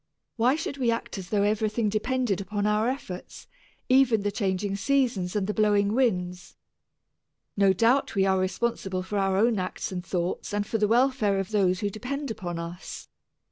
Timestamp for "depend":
11.91-12.31